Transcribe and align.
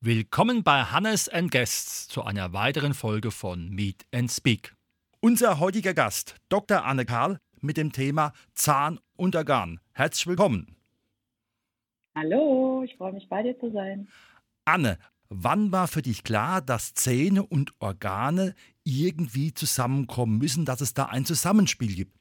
Willkommen 0.00 0.62
bei 0.62 0.82
Hannes 0.82 1.28
and 1.28 1.50
Guests 1.50 2.08
zu 2.08 2.24
einer 2.24 2.52
weiteren 2.52 2.92
Folge 2.92 3.30
von 3.30 3.70
Meet 3.70 4.04
and 4.12 4.30
Speak. 4.30 4.74
Unser 5.20 5.58
heutiger 5.58 5.94
Gast, 5.94 6.34
Dr. 6.48 6.84
Anne 6.84 7.06
Karl, 7.06 7.38
mit 7.64 7.76
dem 7.76 7.92
Thema 7.92 8.32
Zahn 8.52 9.00
und 9.16 9.34
Organ. 9.34 9.80
Herzlich 9.92 10.26
willkommen. 10.26 10.76
Hallo, 12.14 12.82
ich 12.84 12.96
freue 12.96 13.12
mich 13.12 13.28
bei 13.28 13.42
dir 13.42 13.58
zu 13.58 13.72
sein. 13.72 14.06
Anne, 14.64 14.98
wann 15.28 15.72
war 15.72 15.88
für 15.88 16.02
dich 16.02 16.22
klar, 16.22 16.60
dass 16.60 16.94
Zähne 16.94 17.42
und 17.42 17.72
Organe 17.80 18.54
irgendwie 18.84 19.52
zusammenkommen 19.52 20.38
müssen, 20.38 20.64
dass 20.64 20.80
es 20.80 20.94
da 20.94 21.06
ein 21.06 21.24
Zusammenspiel 21.24 21.94
gibt? 21.94 22.16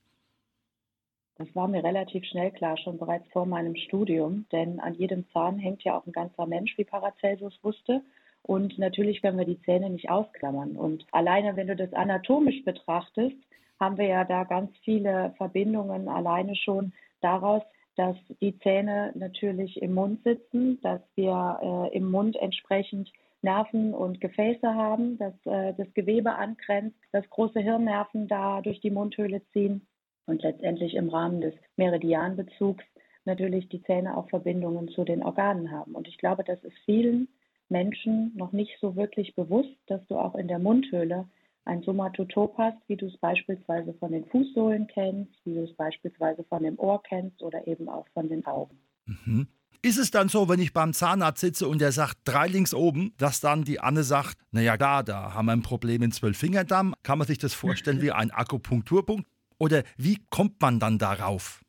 Das 1.35 1.48
war 1.55 1.67
mir 1.67 1.84
relativ 1.84 2.23
schnell 2.25 2.51
klar, 2.51 2.77
schon 2.77 2.98
bereits 2.98 3.27
vor 3.31 3.45
meinem 3.45 3.75
Studium, 3.75 4.45
denn 4.51 4.79
an 4.79 4.93
jedem 4.93 5.27
Zahn 5.31 5.57
hängt 5.57 5.84
ja 5.84 5.98
auch 5.98 6.05
ein 6.05 6.12
ganzer 6.12 6.45
Mensch, 6.45 6.77
wie 6.77 6.85
Paracelsus 6.85 7.59
wusste. 7.63 8.01
Und 8.43 8.77
natürlich 8.77 9.21
können 9.21 9.38
wir 9.38 9.45
die 9.45 9.61
Zähne 9.61 9.89
nicht 9.89 10.09
ausklammern. 10.09 10.75
Und 10.75 11.05
alleine, 11.11 11.55
wenn 11.55 11.67
du 11.67 11.75
das 11.75 11.93
anatomisch 11.93 12.63
betrachtest, 12.65 13.38
haben 13.79 13.97
wir 13.97 14.05
ja 14.05 14.25
da 14.25 14.43
ganz 14.43 14.71
viele 14.84 15.34
Verbindungen 15.38 16.07
alleine 16.07 16.55
schon 16.55 16.93
daraus, 17.21 17.63
dass 17.95 18.17
die 18.41 18.57
Zähne 18.59 19.11
natürlich 19.15 19.81
im 19.81 19.93
Mund 19.93 20.23
sitzen, 20.23 20.79
dass 20.81 21.01
wir 21.15 21.59
äh, 21.91 21.95
im 21.95 22.09
Mund 22.09 22.35
entsprechend 22.35 23.12
Nerven 23.41 23.93
und 23.93 24.20
Gefäße 24.20 24.73
haben, 24.73 25.18
dass 25.18 25.34
äh, 25.46 25.73
das 25.77 25.93
Gewebe 25.93 26.34
angrenzt, 26.34 26.98
dass 27.12 27.29
große 27.29 27.59
Hirnnerven 27.59 28.27
da 28.27 28.62
durch 28.62 28.79
die 28.81 28.90
Mundhöhle 28.91 29.41
ziehen 29.51 29.85
und 30.25 30.41
letztendlich 30.41 30.96
im 30.96 31.09
Rahmen 31.09 31.41
des 31.41 31.53
Meridianbezugs 31.75 32.84
natürlich 33.25 33.70
die 33.70 33.84
Zähne 33.84 34.18
auch 34.18 34.29
Verbindungen 34.29 34.87
zu 34.90 35.03
den 35.03 35.23
Organen 35.23 35.71
haben. 35.71 35.93
Und 35.93 36.07
ich 36.07 36.18
glaube, 36.18 36.43
das 36.43 36.62
ist 36.63 36.77
vielen 36.85 37.27
Menschen 37.69 38.31
noch 38.35 38.51
nicht 38.51 38.77
so 38.81 38.95
wirklich 38.95 39.35
bewusst, 39.35 39.75
dass 39.87 40.05
du 40.07 40.17
auch 40.17 40.35
in 40.35 40.47
der 40.47 40.59
Mundhöhle 40.59 41.27
ein 41.65 41.81
Somatotop 41.83 42.57
hast, 42.57 42.77
wie 42.87 42.97
du 42.97 43.07
es 43.07 43.17
beispielsweise 43.17 43.93
von 43.93 44.11
den 44.11 44.25
Fußsohlen 44.25 44.87
kennst, 44.87 45.33
wie 45.45 45.53
du 45.53 45.63
es 45.63 45.73
beispielsweise 45.75 46.43
von 46.43 46.63
dem 46.63 46.77
Ohr 46.77 47.01
kennst 47.03 47.41
oder 47.41 47.65
eben 47.67 47.87
auch 47.87 48.07
von 48.13 48.27
den 48.27 48.45
Augen. 48.45 48.77
Mhm. 49.05 49.47
Ist 49.81 49.97
es 49.97 50.11
dann 50.11 50.29
so, 50.29 50.47
wenn 50.47 50.61
ich 50.61 50.71
beim 50.71 50.93
Zahnarzt 50.93 51.41
sitze 51.41 51.67
und 51.67 51.81
der 51.81 51.91
sagt 51.91 52.19
drei 52.23 52.47
links 52.47 52.73
oben, 52.73 53.13
dass 53.17 53.41
dann 53.41 53.65
die 53.65 53.81
Anne 53.81 54.03
sagt, 54.03 54.37
naja, 54.51 54.77
da, 54.77 55.03
da 55.03 55.34
haben 55.34 55.47
wir 55.47 55.51
ein 55.51 55.61
Problem 55.61 56.01
in 56.03 56.11
Zwölffingerdamm? 56.11 56.95
Kann 57.03 57.17
man 57.17 57.27
sich 57.27 57.37
das 57.37 57.53
vorstellen 57.53 58.01
wie 58.01 58.13
ein 58.13 58.31
Akupunkturpunkt? 58.31 59.27
Oder 59.57 59.84
wie 59.97 60.19
kommt 60.29 60.61
man 60.61 60.79
dann 60.79 60.99
darauf? 60.99 61.61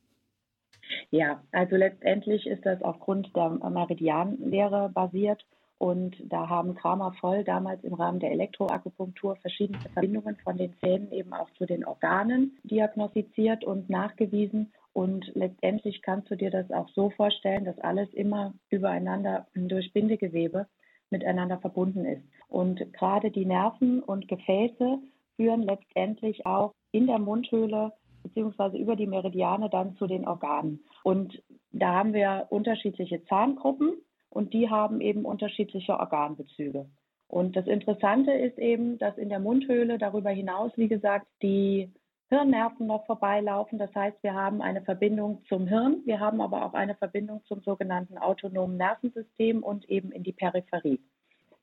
Ja, 1.10 1.42
also 1.52 1.76
letztendlich 1.76 2.46
ist 2.46 2.64
das 2.64 2.80
aufgrund 2.82 3.34
der 3.34 3.50
Meridianlehre 3.50 4.90
basiert. 4.90 5.44
Und 5.78 6.16
da 6.24 6.48
haben 6.48 6.74
Kramer 6.74 7.12
voll 7.20 7.44
damals 7.44 7.82
im 7.84 7.94
Rahmen 7.94 8.20
der 8.20 8.30
Elektroakupunktur 8.30 9.36
verschiedene 9.36 9.80
Verbindungen 9.80 10.36
von 10.36 10.56
den 10.56 10.74
Zähnen 10.78 11.12
eben 11.12 11.32
auch 11.32 11.50
zu 11.58 11.66
den 11.66 11.84
Organen 11.84 12.56
diagnostiziert 12.62 13.64
und 13.64 13.90
nachgewiesen. 13.90 14.72
Und 14.92 15.30
letztendlich 15.34 16.02
kannst 16.02 16.30
du 16.30 16.36
dir 16.36 16.50
das 16.50 16.70
auch 16.70 16.88
so 16.90 17.10
vorstellen, 17.10 17.64
dass 17.64 17.78
alles 17.80 18.12
immer 18.14 18.54
übereinander 18.70 19.46
durch 19.54 19.92
Bindegewebe 19.92 20.66
miteinander 21.10 21.58
verbunden 21.58 22.04
ist. 22.04 22.22
Und 22.48 22.92
gerade 22.92 23.30
die 23.30 23.44
Nerven 23.44 24.00
und 24.00 24.28
Gefäße 24.28 24.98
führen 25.36 25.62
letztendlich 25.62 26.46
auch 26.46 26.72
in 26.92 27.06
der 27.06 27.18
Mundhöhle 27.18 27.92
beziehungsweise 28.22 28.78
über 28.78 28.96
die 28.96 29.06
Meridiane 29.06 29.68
dann 29.68 29.96
zu 29.96 30.06
den 30.06 30.26
Organen. 30.26 30.80
Und 31.02 31.42
da 31.72 31.94
haben 31.94 32.12
wir 32.12 32.46
unterschiedliche 32.50 33.22
Zahngruppen 33.24 33.94
und 34.34 34.52
die 34.52 34.68
haben 34.68 35.00
eben 35.00 35.24
unterschiedliche 35.24 35.98
Organbezüge. 35.98 36.86
Und 37.28 37.56
das 37.56 37.66
Interessante 37.66 38.32
ist 38.32 38.58
eben, 38.58 38.98
dass 38.98 39.16
in 39.16 39.28
der 39.28 39.38
Mundhöhle 39.38 39.98
darüber 39.98 40.30
hinaus, 40.30 40.72
wie 40.76 40.88
gesagt, 40.88 41.26
die 41.42 41.92
Hirnnerven 42.28 42.86
noch 42.86 43.06
vorbeilaufen. 43.06 43.78
Das 43.78 43.94
heißt, 43.94 44.22
wir 44.22 44.34
haben 44.34 44.60
eine 44.60 44.82
Verbindung 44.82 45.42
zum 45.48 45.66
Hirn, 45.66 46.02
wir 46.04 46.20
haben 46.20 46.40
aber 46.40 46.64
auch 46.64 46.74
eine 46.74 46.94
Verbindung 46.96 47.42
zum 47.44 47.60
sogenannten 47.62 48.18
autonomen 48.18 48.76
Nervensystem 48.76 49.62
und 49.62 49.88
eben 49.88 50.10
in 50.10 50.22
die 50.22 50.32
Peripherie. 50.32 51.00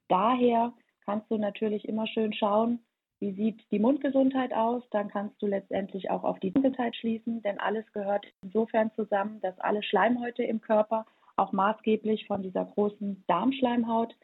Daher 0.08 0.74
kannst 1.06 1.30
du 1.30 1.38
natürlich 1.38 1.88
immer 1.88 2.08
schön 2.08 2.34
schauen, 2.34 2.80
wie 3.20 3.34
sieht 3.34 3.62
die 3.70 3.80
Mundgesundheit 3.80 4.52
aus? 4.54 4.82
Dann 4.90 5.10
kannst 5.10 5.40
du 5.42 5.46
letztendlich 5.46 6.10
auch 6.10 6.24
auf 6.24 6.40
die 6.40 6.52
Gesundheit 6.52 6.96
schließen, 6.96 7.42
denn 7.44 7.60
alles 7.60 7.86
gehört 7.94 8.26
insofern 8.42 8.92
zusammen, 8.96 9.40
dass 9.42 9.60
alle 9.60 9.84
Schleimhäute 9.84 10.44
im 10.44 10.60
Körper 10.60 11.06
auch 11.42 11.52
maßgeblich 11.52 12.28
von 12.28 12.44
dieser 12.44 12.66
großen 12.66 13.24
Darmschleimhaut 13.28 14.16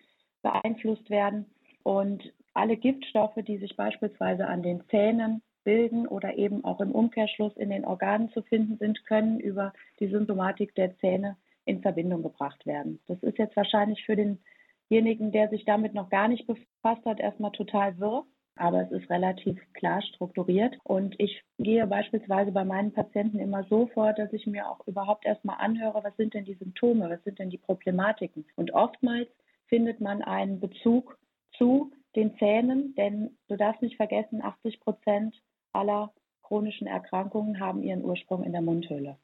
beeinflusst 0.41 1.09
werden. 1.09 1.45
Und 1.83 2.31
alle 2.53 2.77
Giftstoffe, 2.77 3.37
die 3.47 3.57
sich 3.57 3.75
beispielsweise 3.75 4.47
an 4.47 4.61
den 4.61 4.83
Zähnen 4.89 5.41
bilden 5.63 6.07
oder 6.07 6.37
eben 6.37 6.63
auch 6.63 6.79
im 6.79 6.91
Umkehrschluss 6.91 7.55
in 7.57 7.69
den 7.69 7.85
Organen 7.85 8.29
zu 8.31 8.41
finden 8.41 8.77
sind, 8.77 9.05
können 9.05 9.39
über 9.39 9.73
die 9.99 10.07
Symptomatik 10.07 10.73
der 10.75 10.97
Zähne 10.99 11.37
in 11.65 11.81
Verbindung 11.81 12.23
gebracht 12.23 12.65
werden. 12.65 12.99
Das 13.07 13.21
ist 13.21 13.37
jetzt 13.37 13.57
wahrscheinlich 13.57 14.05
für 14.05 14.15
denjenigen, 14.15 15.31
der 15.31 15.49
sich 15.49 15.65
damit 15.65 15.93
noch 15.93 16.09
gar 16.09 16.27
nicht 16.29 16.47
befasst 16.47 17.05
hat, 17.05 17.19
erstmal 17.19 17.51
total 17.51 17.99
wirr 17.99 18.25
aber 18.59 18.83
es 18.83 18.91
ist 18.91 19.09
relativ 19.09 19.59
klar 19.73 20.01
strukturiert. 20.01 20.77
Und 20.83 21.15
ich 21.19 21.43
gehe 21.57 21.85
beispielsweise 21.87 22.51
bei 22.51 22.65
meinen 22.65 22.93
Patienten 22.93 23.39
immer 23.39 23.63
so 23.69 23.87
vor, 23.87 24.13
dass 24.13 24.31
ich 24.33 24.47
mir 24.47 24.69
auch 24.69 24.85
überhaupt 24.87 25.25
erstmal 25.25 25.57
anhöre, 25.59 26.03
was 26.03 26.15
sind 26.17 26.33
denn 26.33 26.45
die 26.45 26.55
Symptome, 26.55 27.09
was 27.09 27.23
sind 27.23 27.39
denn 27.39 27.49
die 27.49 27.57
Problematiken. 27.57 28.45
Und 28.55 28.73
oftmals 28.73 29.29
findet 29.67 29.99
man 29.99 30.21
einen 30.21 30.59
Bezug 30.59 31.17
zu 31.57 31.91
den 32.15 32.35
Zähnen, 32.37 32.95
denn 32.95 33.37
du 33.47 33.57
darfst 33.57 33.81
nicht 33.81 33.97
vergessen, 33.97 34.41
80 34.41 34.79
Prozent 34.79 35.35
aller 35.71 36.11
chronischen 36.41 36.87
Erkrankungen 36.87 37.59
haben 37.59 37.83
ihren 37.83 38.03
Ursprung 38.03 38.43
in 38.43 38.53
der 38.53 38.61
Mundhöhle. 38.61 39.17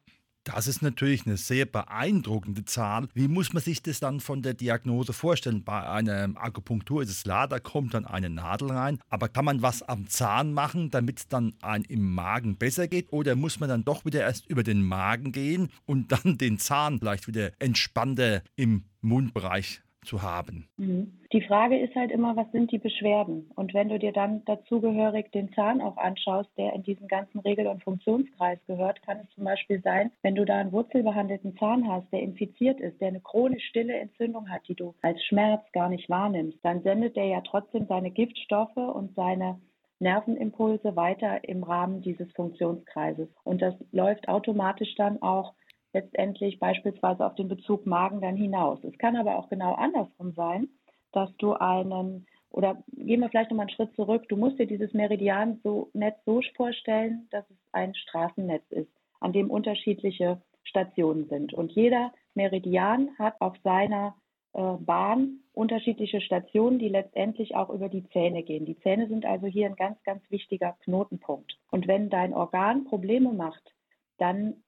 Das 0.44 0.68
ist 0.68 0.82
natürlich 0.82 1.26
eine 1.26 1.38
sehr 1.38 1.66
beeindruckende 1.66 2.66
Zahl. 2.66 3.08
Wie 3.14 3.30
muss 3.30 3.54
man 3.54 3.64
sich 3.64 3.82
das 3.82 4.02
dann 4.02 4.20
von 4.20 4.42
der 4.42 4.54
Diagnose 4.54 5.14
vorstellen? 5.14 5.64
Bei 5.64 5.88
einer 5.88 6.32
Akupunktur 6.36 7.02
ist 7.02 7.12
es 7.12 7.24
klar, 7.24 7.48
da 7.48 7.60
kommt 7.60 7.94
dann 7.94 8.06
eine 8.06 8.30
Nadel 8.30 8.72
rein. 8.72 9.00
Aber 9.10 9.30
kann 9.30 9.46
man 9.46 9.62
was 9.62 9.84
am 9.84 10.10
Zahn 10.10 10.52
machen, 10.54 10.92
damit 10.92 11.20
es 11.20 11.28
dann 11.30 11.54
ein 11.62 11.84
im 11.84 12.14
Magen 12.14 12.58
besser 12.58 12.90
geht? 12.90 13.14
Oder 13.14 13.36
muss 13.36 13.62
man 13.62 13.70
dann 13.70 13.86
doch 13.86 14.04
wieder 14.04 14.22
erst 14.22 14.46
über 14.48 14.64
den 14.64 14.84
Magen 14.84 15.32
gehen 15.32 15.70
und 15.86 16.12
dann 16.12 16.38
den 16.38 16.60
Zahn 16.60 17.00
vielleicht 17.00 17.28
wieder 17.28 17.52
entspannter 17.60 18.44
im 18.58 18.84
Mundbereich 19.00 19.82
zu 20.06 20.22
haben. 20.22 20.68
Mhm. 20.78 21.20
Die 21.32 21.42
Frage 21.42 21.80
ist 21.80 21.96
halt 21.96 22.12
immer, 22.12 22.36
was 22.36 22.52
sind 22.52 22.72
die 22.72 22.78
Beschwerden? 22.78 23.50
Und 23.56 23.74
wenn 23.74 23.90
du 23.90 23.98
dir 23.98 24.12
dann 24.12 24.46
dazugehörig 24.46 25.32
den 25.32 25.52
Zahn 25.54 25.82
auch 25.82 25.98
anschaust, 25.98 26.50
der 26.58 26.74
in 26.74 26.84
diesen 26.84 27.08
ganzen 27.08 27.40
Regel- 27.40 27.68
und 27.68 27.84
Funktionskreis 27.84 28.60
gehört, 28.68 29.02
kann 29.04 29.20
es 29.20 29.30
zum 29.36 29.44
Beispiel 29.44 29.82
sein, 29.82 30.12
wenn 30.22 30.36
du 30.36 30.46
da 30.46 30.58
einen 30.58 30.72
wurzelbehandelten 30.72 31.58
Zahn 31.58 31.88
hast, 31.88 32.12
der 32.12 32.22
infiziert 32.22 32.80
ist, 32.80 33.00
der 33.02 33.10
eine 33.10 33.22
chronisch 33.22 33.66
stille 33.70 33.98
Entzündung 33.98 34.50
hat, 34.50 34.62
die 34.68 34.76
du 34.76 34.94
als 35.02 35.24
Schmerz 35.26 35.64
gar 35.72 35.90
nicht 35.90 36.10
wahrnimmst, 36.10 36.60
dann 36.64 36.84
sendet 36.84 37.16
der 37.16 37.26
ja 37.26 37.42
trotzdem 37.42 37.88
seine 37.88 38.12
Giftstoffe 38.12 38.78
und 38.78 39.16
seine 39.16 39.60
Nervenimpulse 40.00 40.96
weiter 40.96 41.48
im 41.48 41.64
Rahmen 41.64 42.02
dieses 42.02 42.32
Funktionskreises. 42.34 43.30
Und 43.44 43.62
das 43.62 43.74
läuft 43.92 44.28
automatisch 44.28 44.94
dann 44.96 45.22
auch 45.22 45.54
letztendlich 45.94 46.60
beispielsweise 46.60 47.26
auf 47.26 47.36
den 47.36 47.48
Bezug 47.48 47.86
Magen 47.86 48.22
dann 48.22 48.36
hinaus. 48.36 48.84
Es 48.84 48.98
kann 48.98 49.16
aber 49.16 49.38
auch 49.38 49.50
genau 49.50 49.74
andersrum 49.74 50.34
sein, 50.34 50.70
dass 51.12 51.36
du 51.38 51.54
einen 51.54 52.26
oder 52.50 52.84
gehen 52.92 53.20
wir 53.20 53.30
vielleicht 53.30 53.50
nochmal 53.50 53.66
einen 53.66 53.76
Schritt 53.76 53.96
zurück. 53.96 54.30
Du 54.30 54.38
musst 54.38 54.60
dir 54.60 54.68
dieses 54.68 54.94
Meridian 54.94 55.60
so 55.64 55.90
Netz 55.94 56.18
so 56.24 56.40
vorstellen, 56.56 57.28
dass 57.32 57.50
es 57.50 57.58
ein 57.72 57.96
Straßennetz 57.96 58.64
ist, 58.70 58.92
an 59.20 59.34
dem 59.34 59.50
unterschiedliche 59.50 60.40
Stationen 60.64 61.28
sind. 61.30 61.54
Und 61.54 61.72
jeder 61.72 62.14
Meridian 62.36 63.10
hat 63.18 63.42
auf 63.42 63.56
seiner 63.64 64.16
äh, 64.54 64.62
Bahn 64.80 65.40
unterschiedliche 65.54 66.22
Stationen, 66.22 66.78
die 66.78 66.90
letztendlich 66.90 67.56
auch 67.56 67.70
über 67.70 67.90
die 67.90 68.08
Zähne 68.10 68.44
gehen. 68.44 68.66
Die 68.66 68.80
Zähne 68.80 69.08
sind 69.08 69.26
also 69.26 69.48
hier 69.48 69.68
ein 69.68 69.76
ganz, 69.76 70.02
ganz 70.04 70.24
wichtiger 70.30 70.78
Knotenpunkt. 70.84 71.58
Und 71.72 71.88
wenn 71.88 72.10
dein 72.10 72.34
Organ 72.34 72.86
Probleme 72.86 73.34
macht, 73.34 73.74
dann 74.20 74.63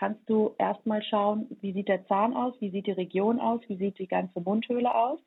kannst 0.00 0.30
du 0.30 0.54
erstmal 0.56 1.02
schauen, 1.02 1.46
wie 1.60 1.74
sieht 1.74 1.88
der 1.88 2.06
Zahn 2.06 2.34
aus, 2.34 2.54
wie 2.58 2.70
sieht 2.70 2.86
die 2.86 2.92
Region 2.92 3.38
aus, 3.38 3.60
wie 3.68 3.76
sieht 3.76 3.98
die 3.98 4.08
ganze 4.08 4.40
Mundhöhle 4.40 4.94
aus. 4.94 5.20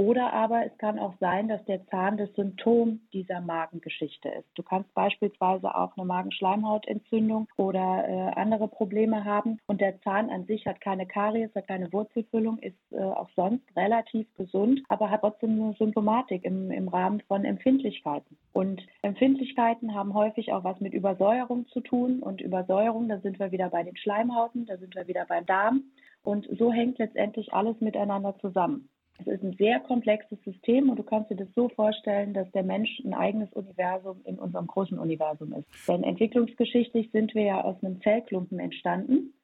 Oder 0.00 0.32
aber 0.32 0.64
es 0.64 0.78
kann 0.78 0.98
auch 0.98 1.12
sein, 1.20 1.48
dass 1.48 1.62
der 1.66 1.86
Zahn 1.88 2.16
das 2.16 2.32
Symptom 2.32 3.00
dieser 3.12 3.42
Magengeschichte 3.42 4.30
ist. 4.30 4.48
Du 4.54 4.62
kannst 4.62 4.94
beispielsweise 4.94 5.74
auch 5.74 5.94
eine 5.94 6.06
Magenschleimhautentzündung 6.06 7.48
oder 7.58 8.08
äh, 8.08 8.40
andere 8.40 8.66
Probleme 8.66 9.26
haben 9.26 9.58
und 9.66 9.82
der 9.82 10.00
Zahn 10.00 10.30
an 10.30 10.46
sich 10.46 10.64
hat 10.64 10.80
keine 10.80 11.04
Karies, 11.04 11.54
hat 11.54 11.68
keine 11.68 11.92
Wurzelfüllung, 11.92 12.56
ist 12.60 12.78
äh, 12.92 12.98
auch 12.98 13.28
sonst 13.36 13.62
relativ 13.76 14.26
gesund, 14.36 14.80
aber 14.88 15.10
hat 15.10 15.20
trotzdem 15.20 15.62
eine 15.62 15.74
Symptomatik 15.74 16.46
im, 16.46 16.70
im 16.70 16.88
Rahmen 16.88 17.20
von 17.28 17.44
Empfindlichkeiten. 17.44 18.38
Und 18.54 18.80
Empfindlichkeiten 19.02 19.94
haben 19.94 20.14
häufig 20.14 20.50
auch 20.50 20.64
was 20.64 20.80
mit 20.80 20.94
Übersäuerung 20.94 21.66
zu 21.66 21.80
tun 21.80 22.20
und 22.20 22.40
Übersäuerung, 22.40 23.06
da 23.10 23.18
sind 23.18 23.38
wir 23.38 23.52
wieder 23.52 23.68
bei 23.68 23.82
den 23.82 23.98
Schleimhauten, 23.98 24.64
da 24.64 24.78
sind 24.78 24.94
wir 24.94 25.06
wieder 25.08 25.26
beim 25.26 25.44
Darm. 25.44 25.82
Und 26.22 26.48
so 26.58 26.72
hängt 26.72 26.98
letztendlich 26.98 27.52
alles 27.52 27.78
miteinander 27.82 28.34
zusammen. 28.38 28.88
Es 29.20 29.26
ist 29.26 29.42
ein 29.42 29.56
sehr 29.56 29.80
komplexes 29.80 30.38
System 30.44 30.90
und 30.90 30.98
du 30.98 31.02
kannst 31.02 31.30
dir 31.30 31.36
das 31.36 31.48
so 31.54 31.68
vorstellen, 31.68 32.32
dass 32.34 32.50
der 32.52 32.62
Mensch 32.62 33.00
ein 33.04 33.14
eigenes 33.14 33.52
Universum 33.52 34.20
in 34.24 34.38
unserem 34.38 34.66
großen 34.66 34.98
Universum 34.98 35.52
ist. 35.52 35.66
Denn 35.88 36.04
entwicklungsgeschichtlich 36.04 37.10
sind 37.12 37.34
wir 37.34 37.42
ja 37.42 37.60
aus 37.62 37.82
einem 37.82 38.00
Zellklumpen 38.02 38.58
entstanden 38.58 39.34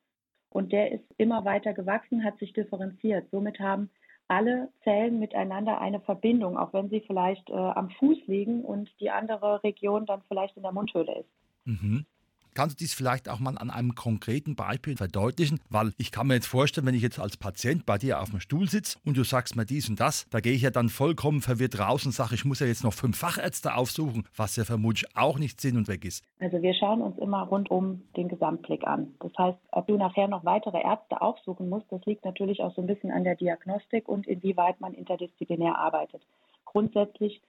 und 0.50 0.72
der 0.72 0.92
ist 0.92 1.04
immer 1.18 1.44
weiter 1.44 1.74
gewachsen, 1.74 2.24
hat 2.24 2.38
sich 2.38 2.52
differenziert. 2.52 3.28
Somit 3.30 3.60
haben 3.60 3.90
alle 4.28 4.70
Zellen 4.82 5.18
miteinander 5.18 5.80
eine 5.80 6.00
Verbindung, 6.00 6.56
auch 6.56 6.72
wenn 6.72 6.88
sie 6.88 7.00
vielleicht 7.00 7.48
äh, 7.50 7.52
am 7.52 7.90
Fuß 7.90 8.18
liegen 8.26 8.64
und 8.64 8.90
die 9.00 9.10
andere 9.10 9.62
Region 9.62 10.06
dann 10.06 10.22
vielleicht 10.28 10.56
in 10.56 10.62
der 10.62 10.72
Mundhöhle 10.72 11.20
ist. 11.20 11.30
Mhm. 11.64 12.06
Kannst 12.56 12.80
du 12.80 12.84
dies 12.84 12.94
vielleicht 12.94 13.28
auch 13.28 13.38
mal 13.38 13.58
an 13.58 13.68
einem 13.68 13.94
konkreten 13.94 14.56
Beispiel 14.56 14.96
verdeutlichen? 14.96 15.60
Weil 15.68 15.92
ich 15.98 16.10
kann 16.10 16.26
mir 16.26 16.36
jetzt 16.36 16.46
vorstellen, 16.46 16.86
wenn 16.86 16.94
ich 16.94 17.02
jetzt 17.02 17.20
als 17.20 17.36
Patient 17.36 17.84
bei 17.84 17.98
dir 17.98 18.18
auf 18.22 18.30
dem 18.30 18.40
Stuhl 18.40 18.66
sitze 18.66 18.98
und 19.04 19.18
du 19.18 19.24
sagst 19.24 19.56
mir 19.56 19.66
dies 19.66 19.90
und 19.90 20.00
das, 20.00 20.26
da 20.30 20.40
gehe 20.40 20.54
ich 20.54 20.62
ja 20.62 20.70
dann 20.70 20.88
vollkommen 20.88 21.42
verwirrt 21.42 21.78
raus 21.78 22.06
und 22.06 22.12
sage, 22.12 22.34
ich 22.34 22.46
muss 22.46 22.60
ja 22.60 22.66
jetzt 22.66 22.82
noch 22.82 22.94
fünf 22.94 23.18
Fachärzte 23.18 23.74
aufsuchen, 23.74 24.26
was 24.34 24.56
ja 24.56 24.64
vermutlich 24.64 25.04
auch 25.14 25.38
nicht 25.38 25.60
Sinn 25.60 25.76
und 25.76 25.86
weg 25.86 26.06
ist. 26.06 26.24
Also 26.40 26.62
wir 26.62 26.72
schauen 26.72 27.02
uns 27.02 27.18
immer 27.18 27.42
rundum 27.42 28.00
den 28.16 28.28
Gesamtblick 28.28 28.86
an. 28.86 29.14
Das 29.20 29.32
heißt, 29.36 29.58
ob 29.72 29.86
du 29.88 29.98
nachher 29.98 30.26
noch 30.26 30.46
weitere 30.46 30.80
Ärzte 30.82 31.20
aufsuchen 31.20 31.68
musst, 31.68 31.92
das 31.92 32.06
liegt 32.06 32.24
natürlich 32.24 32.62
auch 32.62 32.74
so 32.74 32.80
ein 32.80 32.86
bisschen 32.86 33.10
an 33.10 33.24
der 33.24 33.34
Diagnostik 33.34 34.08
und 34.08 34.26
inwieweit 34.26 34.80
man 34.80 34.94
interdisziplinär 34.94 35.76
arbeitet. 35.76 36.22
Grundsätzlich 36.64 37.42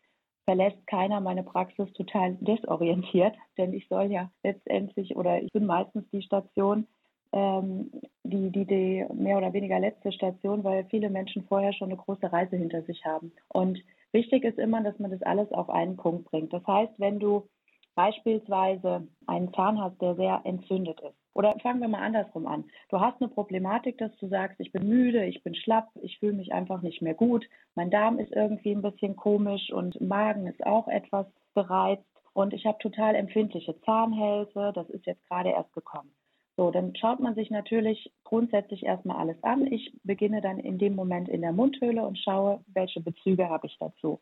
verlässt 0.47 0.87
keiner 0.87 1.19
meine 1.19 1.43
Praxis 1.43 1.91
total 1.93 2.37
desorientiert, 2.39 3.35
denn 3.57 3.73
ich 3.73 3.85
soll 3.89 4.09
ja 4.11 4.31
letztendlich 4.43 5.15
oder 5.17 5.41
ich 5.43 5.51
bin 5.51 5.65
meistens 5.65 6.09
die 6.11 6.21
Station, 6.21 6.87
ähm, 7.33 7.91
die, 8.23 8.49
die, 8.49 8.65
die 8.65 9.05
mehr 9.13 9.37
oder 9.37 9.51
weniger 9.51 9.77
letzte 9.77 10.13
Station, 10.13 10.63
weil 10.63 10.85
viele 10.85 11.09
Menschen 11.09 11.43
vorher 11.47 11.73
schon 11.73 11.89
eine 11.89 11.97
große 11.97 12.31
Reise 12.31 12.55
hinter 12.55 12.81
sich 12.83 13.03
haben. 13.03 13.33
Und 13.49 13.83
wichtig 14.13 14.45
ist 14.45 14.57
immer, 14.57 14.81
dass 14.81 14.97
man 14.99 15.11
das 15.11 15.21
alles 15.21 15.51
auf 15.51 15.69
einen 15.69 15.97
Punkt 15.97 16.31
bringt. 16.31 16.53
Das 16.53 16.65
heißt, 16.65 16.93
wenn 16.97 17.19
du 17.19 17.49
beispielsweise 17.95 19.05
einen 19.25 19.53
Zahn 19.53 19.81
hast, 19.81 20.01
der 20.01 20.15
sehr 20.15 20.41
entzündet 20.45 21.01
ist. 21.01 21.26
Oder 21.37 21.55
fangen 21.59 21.81
wir 21.81 21.87
mal 21.87 22.01
andersrum 22.01 22.47
an. 22.47 22.63
Du 22.89 22.99
hast 22.99 23.21
eine 23.21 23.29
Problematik, 23.29 23.99
dass 23.99 24.11
du 24.17 24.27
sagst, 24.27 24.59
ich 24.59 24.71
bin 24.71 24.89
müde, 24.89 25.23
ich 25.25 25.43
bin 25.43 25.53
schlapp, 25.53 25.87
ich 26.01 26.17
fühle 26.17 26.33
mich 26.33 26.51
einfach 26.51 26.81
nicht 26.81 27.03
mehr 27.03 27.13
gut, 27.13 27.47
mein 27.75 27.91
Darm 27.91 28.17
ist 28.17 28.31
irgendwie 28.31 28.71
ein 28.71 28.81
bisschen 28.81 29.15
komisch 29.15 29.71
und 29.71 30.01
Magen 30.01 30.47
ist 30.47 30.65
auch 30.65 30.87
etwas 30.87 31.27
bereizt 31.53 32.03
und 32.33 32.55
ich 32.55 32.65
habe 32.65 32.79
total 32.79 33.13
empfindliche 33.13 33.79
Zahnhälse, 33.81 34.71
das 34.73 34.89
ist 34.89 35.05
jetzt 35.05 35.23
gerade 35.27 35.49
erst 35.49 35.71
gekommen. 35.73 36.11
So, 36.55 36.71
dann 36.71 36.95
schaut 36.95 37.19
man 37.19 37.35
sich 37.35 37.51
natürlich 37.51 38.11
grundsätzlich 38.23 38.83
erstmal 38.83 39.17
alles 39.17 39.43
an. 39.43 39.71
Ich 39.71 39.93
beginne 40.03 40.41
dann 40.41 40.57
in 40.57 40.79
dem 40.79 40.95
Moment 40.95 41.29
in 41.29 41.41
der 41.41 41.51
Mundhöhle 41.51 42.03
und 42.03 42.17
schaue, 42.17 42.61
welche 42.73 42.99
Bezüge 42.99 43.47
habe 43.47 43.67
ich 43.67 43.77
dazu. 43.79 44.19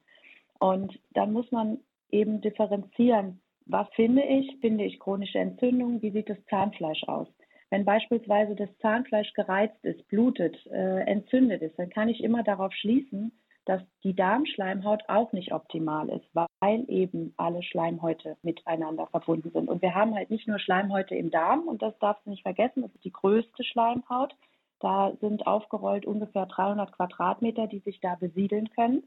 Und 0.60 1.00
dann 1.14 1.32
muss 1.32 1.50
man 1.54 1.78
eben 2.12 2.42
differenzieren, 2.42 3.40
was 3.66 3.88
finde 3.96 4.24
ich? 4.24 4.58
Finde 4.62 4.84
ich 4.84 5.00
chronische 5.00 5.40
Entzündungen? 5.40 6.02
Wie 6.02 6.12
sieht 6.12 6.30
das 6.30 6.44
Zahnfleisch 6.50 7.04
aus? 7.08 7.28
Wenn 7.70 7.86
beispielsweise 7.86 8.56
das 8.56 8.70
Zahnfleisch 8.78 9.34
gereizt 9.34 9.84
ist, 9.84 10.08
blutet, 10.08 10.56
äh, 10.68 11.02
entzündet 11.02 11.62
ist, 11.62 11.78
dann 11.78 11.90
kann 11.90 12.10
ich 12.10 12.24
immer 12.24 12.44
darauf 12.44 12.72
schließen, 12.74 13.32
dass 13.66 13.82
die 14.04 14.16
Darmschleimhaut 14.16 15.04
auch 15.08 15.34
nicht 15.34 15.52
optimal 15.52 16.10
ist, 16.10 16.26
weil 16.34 16.86
eben 16.88 17.34
alle 17.38 17.64
Schleimhäute 17.64 18.38
miteinander 18.44 19.08
verbunden 19.08 19.50
sind. 19.52 19.70
Und 19.70 19.82
wir 19.82 19.96
haben 19.96 20.14
halt 20.14 20.30
nicht 20.30 20.48
nur 20.48 20.60
Schleimhäute 20.60 21.16
im 21.16 21.32
Darm, 21.32 21.68
und 21.68 21.82
das 21.82 21.98
darfst 22.00 22.26
du 22.26 22.30
nicht 22.30 22.44
vergessen, 22.44 22.84
das 22.84 22.94
ist 22.94 23.04
die 23.04 23.12
größte 23.12 23.64
Schleimhaut. 23.64 24.36
Da 24.80 25.14
sind 25.20 25.48
aufgerollt 25.48 26.06
ungefähr 26.06 26.46
300 26.46 26.92
Quadratmeter, 26.92 27.66
die 27.66 27.80
sich 27.80 28.00
da 28.02 28.16
besiedeln 28.16 28.70
können. 28.70 29.04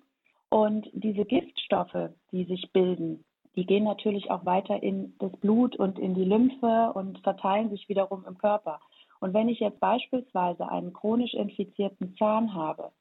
Und 0.50 0.88
diese 0.92 1.24
Giftstoffe, 1.24 2.10
die 2.32 2.44
sich 2.44 2.72
bilden, 2.72 3.24
die 3.58 3.66
gehen 3.66 3.82
natürlich 3.82 4.30
auch 4.30 4.46
weiter 4.46 4.80
in 4.84 5.16
das 5.18 5.32
Blut 5.40 5.74
und 5.74 5.98
in 5.98 6.14
die 6.14 6.24
Lymphe 6.24 6.92
und 6.94 7.18
verteilen 7.24 7.70
sich 7.70 7.88
wiederum 7.88 8.24
im 8.24 8.38
Körper. 8.38 8.78
Und 9.18 9.34
wenn 9.34 9.48
ich 9.48 9.58
jetzt 9.58 9.80
beispielsweise 9.80 10.68
einen 10.68 10.92
chronisch 10.92 11.34
infizierten 11.34 12.14
Zahn 12.16 12.54
habe, 12.54 12.92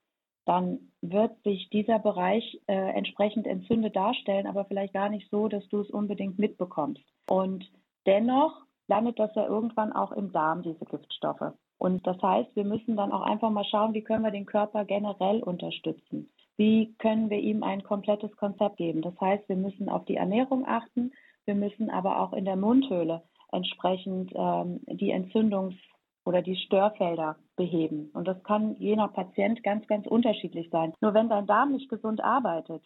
dann 0.46 0.80
wird 1.02 1.44
sich 1.44 1.70
dieser 1.70 2.00
Bereich 2.00 2.60
äh, 2.66 2.74
entsprechend 2.74 3.46
entzündet 3.46 3.96
darstellen, 3.96 4.48
aber 4.48 4.66
vielleicht 4.66 4.94
gar 4.94 5.10
nicht 5.10 5.30
so, 5.30 5.48
dass 5.48 5.68
du 5.68 5.82
es 5.82 5.92
unbedingt 5.92 6.40
mitbekommst. 6.40 7.04
Und 7.30 7.70
dennoch 8.08 8.60
landet 8.88 9.20
das 9.20 9.36
ja 9.36 9.46
irgendwann 9.46 9.94
auch 9.94 10.12
im 10.12 10.32
Darm, 10.32 10.64
diese 10.64 10.86
Giftstoffe. 10.86 11.54
Und 11.78 12.08
das 12.08 12.20
heißt, 12.20 12.56
wir 12.56 12.66
müssen 12.66 12.98
dann 12.98 13.12
auch 13.12 13.22
einfach 13.22 13.52
mal 13.52 13.66
schauen, 13.66 13.94
wie 13.94 14.02
können 14.02 14.24
wir 14.24 14.32
den 14.32 14.48
Körper 14.48 14.86
generell 14.86 15.44
unterstützen 15.44 16.32
wie 16.58 16.96
können 16.98 17.30
wir 17.30 17.40
ihm 17.40 17.64
ein 17.64 17.84
komplettes 17.84 18.36
Konzept 18.36 18.78
geben. 18.78 19.02
Das 19.02 19.20
heißt, 19.20 19.48
wir 19.48 19.56
müssen 19.56 19.90
auf 19.90 20.06
die 20.06 20.16
Ernährung 20.16 20.66
achten, 20.68 21.12
wir 21.46 21.56
müssen 21.56 21.90
aber 21.90 22.20
auch 22.20 22.34
in 22.34 22.46
der 22.46 22.56
Mundhöhle 22.56 23.24
entsprechend 23.52 24.34
ähm, 24.36 24.82
die 24.88 25.14
Entzündungs- 25.14 25.80
oder 26.26 26.42
die 26.42 26.58
Störfelder 26.58 27.38
beheben. 27.56 28.12
Und 28.14 28.28
das 28.28 28.44
kann 28.44 28.76
je 28.80 28.96
nach 28.98 29.14
Patient 29.14 29.64
ganz, 29.64 29.88
ganz 29.88 30.06
unterschiedlich 30.08 30.70
sein. 30.72 30.94
Nur 31.00 31.14
wenn 31.14 31.30
dein 31.30 31.48
Darm 31.48 31.72
nicht 31.72 31.90
gesund 31.90 32.22
arbeitet, 32.22 32.84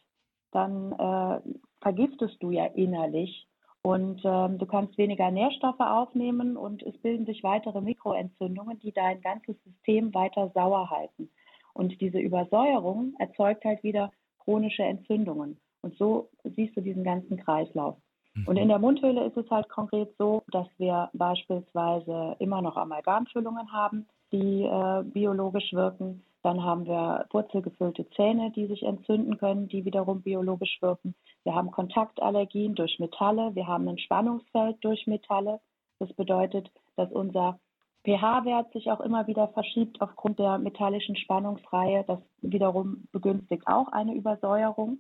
dann 0.52 0.92
äh, 0.92 1.40
vergiftest 1.82 2.36
du 2.44 2.52
ja 2.52 2.66
innerlich 2.66 3.48
und 3.84 4.22
ähm, 4.24 4.60
du 4.60 4.66
kannst 4.68 4.98
weniger 4.98 5.32
Nährstoffe 5.32 5.80
aufnehmen 5.80 6.56
und 6.56 6.84
es 6.84 6.96
bilden 7.00 7.26
sich 7.26 7.42
weitere 7.44 7.82
Mikroentzündungen, 7.82 8.78
die 8.80 8.92
dein 8.92 9.22
ganzes 9.22 9.56
System 9.64 10.14
weiter 10.14 10.52
sauer 10.54 10.90
halten. 10.92 11.32
Und 11.74 12.00
diese 12.02 12.20
Übersäuerung 12.20 13.14
erzeugt 13.20 13.66
halt 13.66 13.84
wieder 13.84 14.12
chronische 14.40 14.84
Entzündungen. 14.84 15.60
Und 15.82 15.98
so 15.98 16.30
siehst 16.44 16.76
du 16.76 16.82
diesen 16.82 17.04
ganzen 17.04 17.38
Kreislauf. 17.38 17.98
Mhm. 18.34 18.48
Und 18.48 18.58
in 18.58 18.68
der 18.68 18.80
Mundhöhle 18.80 19.26
ist 19.26 19.38
es 19.38 19.50
halt 19.50 19.70
konkret 19.70 20.14
so, 20.18 20.44
dass 20.52 20.68
wir 20.78 21.10
beispielsweise 21.14 22.36
immer 22.40 22.62
noch 22.62 22.78
Amalgamfüllungen 22.78 23.72
haben, 23.72 24.08
die 24.32 24.64
äh, 24.64 25.04
biologisch 25.04 25.74
wirken. 25.74 26.24
Dann 26.44 26.64
haben 26.64 26.86
wir 26.86 27.26
wurzelgefüllte 27.32 28.10
Zähne, 28.12 28.52
die 28.52 28.66
sich 28.66 28.82
entzünden 28.84 29.38
können, 29.38 29.68
die 29.68 29.86
wiederum 29.86 30.22
biologisch 30.22 30.82
wirken. 30.82 31.14
Wir 31.44 31.54
haben 31.54 31.70
Kontaktallergien 31.70 32.74
durch 32.74 32.98
Metalle. 33.00 33.54
Wir 33.54 33.68
haben 33.68 33.88
ein 33.88 34.00
Spannungsfeld 34.00 34.78
durch 34.82 35.06
Metalle. 35.06 35.60
Das 36.00 36.12
bedeutet, 36.14 36.72
dass 36.96 37.12
unser 37.12 37.60
pH-Wert 38.04 38.72
sich 38.74 38.92
auch 38.92 39.02
immer 39.02 39.28
wieder 39.28 39.48
verschiebt 39.50 40.02
aufgrund 40.02 40.40
der 40.40 40.58
metallischen 40.58 41.16
Spannungsreihe. 41.16 42.04
Das 42.08 42.20
wiederum 42.42 43.08
begünstigt 43.12 43.68
auch 43.68 43.90
eine 43.90 44.16
Übersäuerung. 44.16 45.00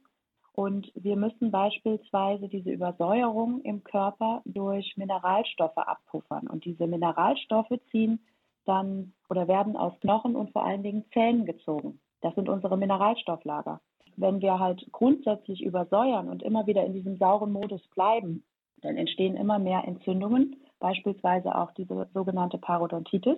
Und 0.53 0.91
wir 0.95 1.15
müssen 1.15 1.49
beispielsweise 1.49 2.47
diese 2.47 2.71
Übersäuerung 2.71 3.61
im 3.61 3.83
Körper 3.83 4.41
durch 4.45 4.95
Mineralstoffe 4.97 5.77
abpuffern. 5.77 6.47
Und 6.47 6.65
diese 6.65 6.87
Mineralstoffe 6.87 7.73
ziehen 7.89 8.19
dann 8.65 9.13
oder 9.29 9.47
werden 9.47 9.75
aus 9.75 9.93
Knochen 10.01 10.35
und 10.35 10.51
vor 10.51 10.65
allen 10.65 10.83
Dingen 10.83 11.05
Zähnen 11.13 11.45
gezogen. 11.45 11.99
Das 12.21 12.35
sind 12.35 12.49
unsere 12.49 12.77
Mineralstofflager. 12.77 13.81
Wenn 14.17 14.41
wir 14.41 14.59
halt 14.59 14.85
grundsätzlich 14.91 15.63
übersäuern 15.63 16.29
und 16.29 16.43
immer 16.43 16.67
wieder 16.67 16.85
in 16.85 16.93
diesem 16.93 17.17
sauren 17.17 17.51
Modus 17.51 17.81
bleiben, 17.95 18.43
dann 18.81 18.97
entstehen 18.97 19.35
immer 19.35 19.57
mehr 19.57 19.83
Entzündungen 19.87 20.60
beispielsweise 20.81 21.55
auch 21.55 21.71
diese 21.75 22.09
sogenannte 22.13 22.57
Parodontitis. 22.57 23.37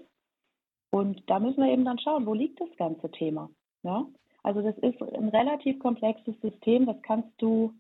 Und 0.90 1.22
da 1.30 1.40
müssen 1.40 1.64
wir 1.64 1.72
eben 1.72 1.86
dann 1.86 2.00
schauen, 2.00 2.26
wo 2.26 2.34
liegt 2.34 2.60
das 2.60 2.70
ganze 2.78 3.12
Thema. 3.12 3.50
Ja? 3.84 4.08
Also 4.42 4.62
das 4.62 4.78
ist 4.80 5.02
ein 5.02 5.30
relativ 5.30 5.80
komplexes 5.80 6.36
System, 6.42 6.86
das 6.86 6.98
kannst 7.04 7.30
du 7.38 7.74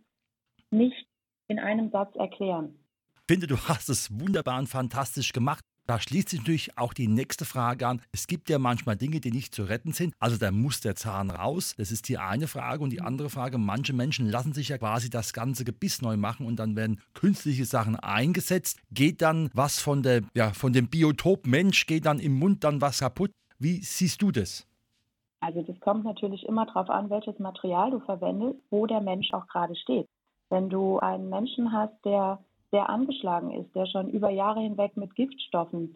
nicht 0.72 1.08
in 1.48 1.60
einem 1.60 1.90
Satz 1.92 2.16
erklären. 2.16 2.80
Ich 3.16 3.34
finde, 3.36 3.48
du 3.48 3.58
hast 3.58 3.90
es 3.90 4.12
wunderbar 4.20 4.60
und 4.60 4.68
fantastisch 4.68 5.34
gemacht. 5.34 5.64
Da 5.86 6.00
schließt 6.00 6.30
sich 6.30 6.40
natürlich 6.40 6.78
auch 6.78 6.94
die 6.94 7.08
nächste 7.08 7.44
Frage 7.44 7.88
an. 7.88 8.02
Es 8.14 8.28
gibt 8.28 8.50
ja 8.50 8.58
manchmal 8.58 8.96
Dinge, 8.96 9.20
die 9.20 9.32
nicht 9.32 9.54
zu 9.54 9.64
retten 9.64 9.92
sind. 9.92 10.14
Also 10.18 10.38
da 10.38 10.52
muss 10.52 10.80
der 10.80 10.96
Zahn 10.96 11.30
raus. 11.30 11.76
Das 11.78 11.92
ist 11.92 12.08
die 12.08 12.18
eine 12.18 12.48
Frage. 12.48 12.84
Und 12.84 12.92
die 12.92 13.02
andere 13.02 13.30
Frage, 13.30 13.58
manche 13.58 13.92
Menschen 13.92 14.30
lassen 14.30 14.54
sich 14.54 14.70
ja 14.70 14.78
quasi 14.78 15.10
das 15.10 15.34
ganze 15.34 15.66
Gebiss 15.66 16.02
neu 16.02 16.16
machen 16.16 16.46
und 16.46 16.56
dann 16.58 16.78
werden 16.78 17.02
künstliche 17.14 17.66
Sachen 17.66 17.98
eingesetzt. 17.98 18.80
Geht 18.92 19.22
dann 19.22 19.50
was 19.54 19.82
von, 19.82 20.04
der, 20.04 20.22
ja, 20.34 20.52
von 20.52 20.72
dem 20.72 20.88
Biotop 20.88 21.48
Mensch, 21.48 21.86
geht 21.86 22.06
dann 22.06 22.20
im 22.20 22.40
Mund 22.40 22.64
dann 22.64 22.80
was 22.80 23.00
kaputt? 23.00 23.32
Wie 23.60 23.78
siehst 23.84 24.22
du 24.22 24.32
das? 24.32 24.66
Also 25.42 25.62
das 25.64 25.78
kommt 25.82 26.06
natürlich 26.06 26.46
immer 26.46 26.66
darauf 26.66 26.90
an, 26.90 27.10
welches 27.10 27.38
Material 27.40 27.92
du 27.92 28.00
verwendest, 28.00 28.58
wo 28.70 28.86
der 28.86 29.02
Mensch 29.02 29.34
auch 29.34 29.48
gerade 29.48 29.76
steht. 29.76 30.08
Wenn 30.50 30.70
du 30.70 31.00
einen 31.00 31.30
Menschen 31.30 31.74
hast, 31.74 31.94
der 32.06 32.40
sehr 32.74 32.90
angeschlagen 32.90 33.52
ist, 33.52 33.74
der 33.76 33.86
schon 33.86 34.10
über 34.10 34.32
Jahre 34.32 34.60
hinweg 34.60 34.98
mit 34.98 35.14
Giftstoffen 35.16 35.96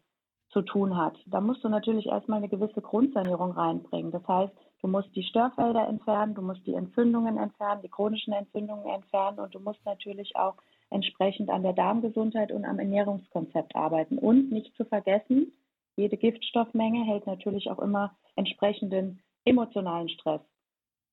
zu 0.52 0.62
tun 0.62 0.96
hat, 0.96 1.18
dann 1.26 1.46
musst 1.48 1.64
du 1.64 1.70
natürlich 1.70 2.06
erstmal 2.06 2.38
eine 2.38 2.50
gewisse 2.50 2.82
Grundsanierung 2.82 3.52
reinbringen. 3.52 4.12
Das 4.12 4.26
heißt, 4.28 4.54
du 4.82 4.88
musst 4.88 5.14
die 5.16 5.24
Störfelder 5.24 5.88
entfernen, 5.88 6.36
du 6.36 6.44
musst 6.44 6.66
die 6.68 6.76
Entzündungen 6.76 7.38
entfernen, 7.38 7.82
die 7.82 7.90
chronischen 7.90 8.32
Entzündungen 8.32 8.86
entfernen 8.86 9.40
und 9.40 9.56
du 9.56 9.60
musst 9.60 9.84
natürlich 9.86 10.36
auch 10.36 10.56
entsprechend 10.92 11.50
an 11.50 11.64
der 11.64 11.74
Darmgesundheit 11.74 12.52
und 12.52 12.64
am 12.64 12.78
Ernährungskonzept 12.78 13.76
arbeiten. 13.76 14.20
Und 14.20 14.52
nicht 14.52 14.74
zu 14.78 14.86
vergessen, 14.86 15.52
jede 15.96 16.16
Giftstoffmenge 16.16 17.06
hält 17.06 17.26
natürlich 17.26 17.72
auch 17.72 17.80
immer 17.80 18.16
entsprechenden 18.36 19.20
emotionalen 19.46 20.10
Stress 20.10 20.42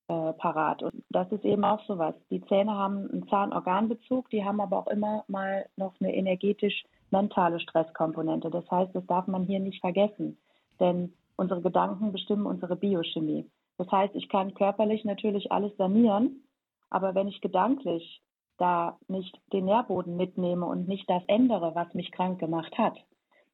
äh, 0.08 0.32
parat. 0.34 0.82
Und 0.82 1.04
das 1.10 1.30
ist 1.32 1.44
eben 1.44 1.64
auch 1.64 1.84
sowas. 1.86 2.14
Die 2.30 2.44
Zähne 2.46 2.72
haben 2.72 3.10
einen 3.10 3.28
Zahnorganbezug, 3.28 4.28
die 4.30 4.44
haben 4.44 4.60
aber 4.60 4.78
auch 4.78 4.88
immer 4.88 5.24
mal 5.28 5.66
noch 5.76 5.94
eine 6.00 6.14
energetisch-mentale 6.14 7.60
Stresskomponente. 7.60 8.50
Das 8.50 8.70
heißt, 8.70 8.94
das 8.94 9.06
darf 9.06 9.26
man 9.26 9.44
hier 9.44 9.60
nicht 9.60 9.80
vergessen, 9.80 10.38
denn 10.78 11.14
unsere 11.36 11.62
Gedanken 11.62 12.12
bestimmen 12.12 12.46
unsere 12.46 12.76
Biochemie. 12.76 13.50
Das 13.78 13.90
heißt, 13.90 14.14
ich 14.14 14.28
kann 14.28 14.54
körperlich 14.54 15.04
natürlich 15.04 15.50
alles 15.50 15.76
sanieren, 15.76 16.44
aber 16.90 17.14
wenn 17.14 17.28
ich 17.28 17.40
gedanklich 17.40 18.22
da 18.58 18.98
nicht 19.08 19.36
den 19.52 19.64
Nährboden 19.64 20.16
mitnehme 20.16 20.66
und 20.66 20.86
nicht 20.86 21.08
das 21.10 21.22
ändere, 21.26 21.74
was 21.74 21.92
mich 21.94 22.12
krank 22.12 22.38
gemacht 22.38 22.76
hat, 22.78 22.96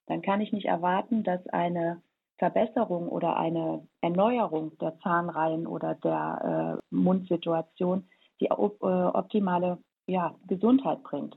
dann 0.07 0.21
kann 0.21 0.41
ich 0.41 0.53
nicht 0.53 0.67
erwarten, 0.67 1.23
dass 1.23 1.47
eine 1.47 2.03
Verbesserung 2.41 3.09
oder 3.11 3.37
eine 3.37 3.87
Erneuerung 4.01 4.73
der 4.79 4.99
Zahnreihen 5.01 5.67
oder 5.67 5.95
der 5.95 6.81
äh, 6.81 6.95
Mundsituation 6.95 8.09
die 8.41 8.47
äh, 8.47 8.53
optimale 8.53 9.79
ja, 10.07 10.35
Gesundheit 10.49 11.03
bringt. 11.03 11.37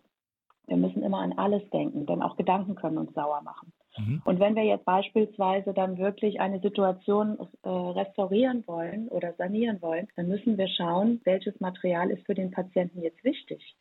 Wir 0.65 0.77
müssen 0.77 1.03
immer 1.03 1.19
an 1.19 1.33
alles 1.33 1.69
denken, 1.72 2.05
denn 2.05 2.22
auch 2.22 2.38
Gedanken 2.38 2.75
können 2.75 2.98
uns 2.98 3.13
sauer 3.13 3.41
machen. 3.41 3.74
Mhm. 3.98 4.22
Und 4.24 4.39
wenn 4.39 4.55
wir 4.55 4.63
jetzt 4.63 4.86
beispielsweise 4.86 5.74
dann 5.74 5.98
wirklich 5.98 6.39
eine 6.39 6.62
Situation 6.62 7.38
äh, 7.63 7.69
restaurieren 7.69 8.63
wollen 8.65 9.10
oder 9.10 9.33
sanieren 9.33 9.81
wollen, 9.81 10.07
dann 10.15 10.29
müssen 10.29 10.57
wir 10.57 10.69
schauen, 10.69 11.19
welches 11.25 11.60
Material 11.60 12.12
ist 12.12 12.25
für 12.25 12.33
den 12.33 12.51
Patienten 12.51 13.01
jetzt 13.01 13.22
wichtig. 13.25 13.75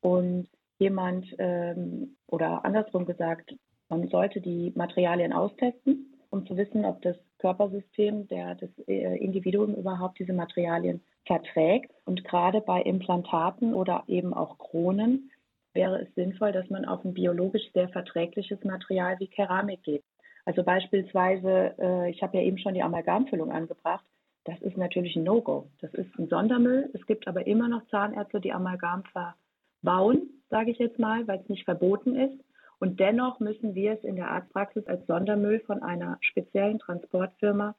Und 0.00 0.48
jemand 0.78 1.24
ähm, 1.38 2.16
oder 2.26 2.64
andersrum 2.64 3.06
gesagt, 3.06 3.54
man 3.88 4.08
sollte 4.08 4.40
die 4.40 4.72
Materialien 4.74 5.32
austesten 5.32 6.13
um 6.34 6.44
zu 6.46 6.56
wissen, 6.56 6.84
ob 6.84 7.00
das 7.02 7.16
Körpersystem 7.38 8.26
der, 8.26 8.56
das 8.56 8.68
äh, 8.88 9.16
Individuum 9.18 9.74
überhaupt 9.76 10.18
diese 10.18 10.32
Materialien 10.32 11.00
verträgt. 11.26 11.92
Und 12.04 12.24
gerade 12.24 12.60
bei 12.60 12.82
Implantaten 12.82 13.72
oder 13.72 14.02
eben 14.08 14.34
auch 14.34 14.58
Kronen 14.58 15.30
wäre 15.74 16.02
es 16.02 16.14
sinnvoll, 16.16 16.50
dass 16.50 16.68
man 16.70 16.84
auf 16.84 17.04
ein 17.04 17.14
biologisch 17.14 17.62
sehr 17.72 17.88
verträgliches 17.88 18.62
Material 18.64 19.18
wie 19.20 19.28
Keramik 19.28 19.84
geht. 19.84 20.02
Also 20.44 20.64
beispielsweise, 20.64 21.74
äh, 21.78 22.10
ich 22.10 22.20
habe 22.20 22.36
ja 22.36 22.42
eben 22.42 22.58
schon 22.58 22.74
die 22.74 22.82
Amalgamfüllung 22.82 23.52
angebracht. 23.52 24.04
Das 24.44 24.60
ist 24.60 24.76
natürlich 24.76 25.14
ein 25.14 25.22
No-Go. 25.22 25.68
Das 25.80 25.94
ist 25.94 26.18
ein 26.18 26.28
Sondermüll. 26.28 26.90
Es 26.94 27.06
gibt 27.06 27.28
aber 27.28 27.46
immer 27.46 27.68
noch 27.68 27.86
Zahnärzte, 27.90 28.40
die 28.40 28.52
Amalgam 28.52 29.04
verbauen, 29.12 30.30
sage 30.50 30.72
ich 30.72 30.78
jetzt 30.78 30.98
mal, 30.98 31.26
weil 31.28 31.38
es 31.38 31.48
nicht 31.48 31.64
verboten 31.64 32.16
ist. 32.16 32.44
Und 32.78 33.00
dennoch 33.00 33.40
müssen 33.40 33.74
wir 33.74 33.92
es 33.92 34.04
in 34.04 34.16
der 34.16 34.30
Arztpraxis 34.30 34.86
als 34.86 35.06
Sondermüll 35.06 35.60
von 35.60 35.82
einer 35.82 36.18
speziellen 36.20 36.78
Transportfirma 36.78 37.74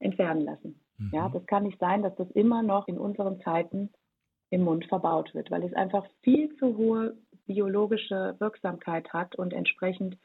entfernen 0.00 0.44
lassen. 0.44 0.80
Mhm. 0.98 1.10
Ja, 1.12 1.28
das 1.28 1.46
kann 1.46 1.64
nicht 1.64 1.78
sein, 1.78 2.02
dass 2.02 2.14
das 2.16 2.30
immer 2.32 2.62
noch 2.62 2.88
in 2.88 2.98
unseren 2.98 3.40
Zeiten 3.40 3.90
im 4.50 4.64
Mund 4.64 4.86
verbaut 4.86 5.34
wird, 5.34 5.50
weil 5.50 5.62
es 5.62 5.74
einfach 5.74 6.06
viel 6.22 6.54
zu 6.56 6.76
hohe 6.76 7.16
biologische 7.46 8.36
Wirksamkeit 8.38 9.12
hat 9.12 9.36
und 9.36 9.52
entsprechend 9.52 10.16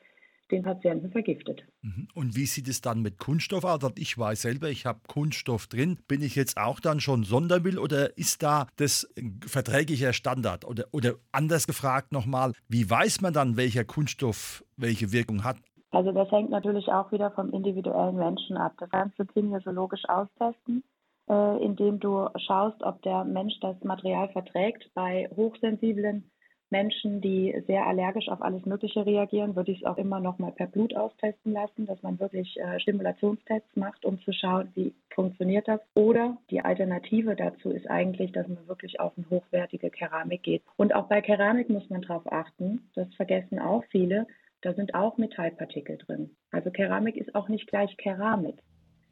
den 0.51 0.63
Patienten 0.63 1.11
vergiftet. 1.11 1.63
Mhm. 1.81 2.07
Und 2.13 2.35
wie 2.35 2.45
sieht 2.45 2.67
es 2.67 2.81
dann 2.81 3.01
mit 3.01 3.17
Kunststoff 3.17 3.63
aus? 3.63 3.79
Ich 3.97 4.17
weiß 4.17 4.41
selber, 4.41 4.69
ich 4.69 4.85
habe 4.85 4.99
Kunststoff 5.07 5.67
drin. 5.67 5.97
Bin 6.07 6.21
ich 6.21 6.35
jetzt 6.35 6.57
auch 6.57 6.79
dann 6.79 6.99
schon 6.99 7.23
Sondermüll 7.23 7.79
oder 7.79 8.17
ist 8.17 8.43
da 8.43 8.67
das 8.77 9.07
verträglicher 9.45 10.13
Standard? 10.13 10.65
Oder, 10.65 10.85
oder 10.91 11.15
anders 11.31 11.67
gefragt 11.67 12.11
nochmal, 12.11 12.53
wie 12.67 12.89
weiß 12.89 13.21
man 13.21 13.33
dann, 13.33 13.57
welcher 13.57 13.83
Kunststoff 13.83 14.63
welche 14.77 15.11
Wirkung 15.11 15.43
hat? 15.43 15.57
Also 15.91 16.11
das 16.11 16.29
hängt 16.31 16.49
natürlich 16.49 16.87
auch 16.87 17.11
wieder 17.11 17.29
vom 17.31 17.51
individuellen 17.51 18.15
Menschen 18.15 18.57
ab. 18.57 18.73
Das 18.79 18.89
kannst 18.89 19.19
du 19.19 19.25
kinesiologisch 19.25 20.03
austesten, 20.09 20.83
äh, 21.29 21.63
indem 21.63 21.99
du 21.99 22.29
schaust, 22.37 22.81
ob 22.81 23.01
der 23.03 23.23
Mensch 23.23 23.53
das 23.61 23.75
Material 23.83 24.29
verträgt. 24.29 24.89
Bei 24.95 25.29
hochsensiblen 25.35 26.31
Menschen, 26.69 27.21
die 27.21 27.55
sehr 27.67 27.85
allergisch 27.85 28.29
auf 28.29 28.41
alles 28.41 28.65
Mögliche 28.65 29.05
reagieren, 29.05 29.55
würde 29.55 29.71
ich 29.71 29.79
es 29.79 29.85
auch 29.85 29.97
immer 29.97 30.19
noch 30.19 30.39
mal 30.39 30.51
per 30.51 30.67
Blut 30.67 30.95
austesten 30.95 31.53
lassen, 31.53 31.85
dass 31.85 32.01
man 32.01 32.19
wirklich 32.19 32.57
äh, 32.59 32.79
Stimulationstests 32.79 33.75
macht, 33.75 34.05
um 34.05 34.19
zu 34.21 34.33
schauen, 34.33 34.69
wie 34.75 34.93
funktioniert 35.13 35.67
das. 35.67 35.81
Oder 35.93 36.37
die 36.49 36.61
Alternative 36.61 37.35
dazu 37.35 37.69
ist 37.69 37.89
eigentlich, 37.89 38.31
dass 38.31 38.47
man 38.47 38.67
wirklich 38.67 38.99
auf 38.99 39.13
eine 39.17 39.29
hochwertige 39.29 39.89
Keramik 39.89 40.43
geht. 40.43 40.63
Und 40.77 40.95
auch 40.95 41.07
bei 41.07 41.21
Keramik 41.21 41.69
muss 41.69 41.89
man 41.89 42.01
darauf 42.01 42.31
achten, 42.31 42.89
das 42.95 43.13
vergessen 43.15 43.59
auch 43.59 43.83
viele, 43.91 44.25
da 44.61 44.73
sind 44.73 44.95
auch 44.95 45.17
Metallpartikel 45.17 45.97
drin. 45.97 46.35
Also 46.51 46.71
Keramik 46.71 47.17
ist 47.17 47.35
auch 47.35 47.49
nicht 47.49 47.67
gleich 47.67 47.95
Keramik. 47.97 48.55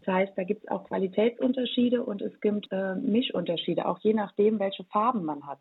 Das 0.04 0.16
heißt, 0.16 0.34
da 0.36 0.44
gibt 0.44 0.64
es 0.64 0.72
auch 0.72 0.86
Qualitätsunterschiede 0.86 2.04
und 2.04 2.22
es 2.22 2.40
gibt 2.42 2.68
äh, 2.72 2.96
Mischunterschiede, 2.96 3.86
auch 3.86 4.00
je 4.00 4.14
nachdem, 4.14 4.60
welche 4.60 4.84
Farben 4.86 5.24
man 5.24 5.46
hat. 5.46 5.60